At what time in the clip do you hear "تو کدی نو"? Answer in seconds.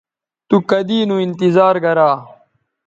0.47-1.15